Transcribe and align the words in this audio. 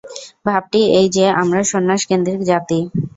ভাবটি 0.45 0.81
এই 0.99 1.07
যে, 1.15 1.25
আমরা 1.41 1.61
সন্ন্যাস-কেন্দ্রিক 1.71 2.39
জাতি। 2.49 2.79